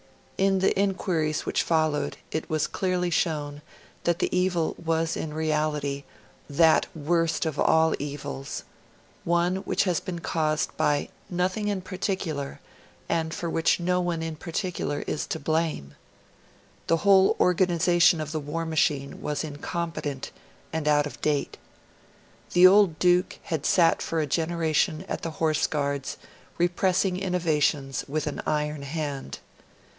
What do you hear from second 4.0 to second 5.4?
that the evil was in